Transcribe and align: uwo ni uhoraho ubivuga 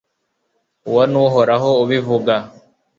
uwo 0.89 1.01
ni 1.11 1.17
uhoraho 1.25 1.69
ubivuga 1.83 2.33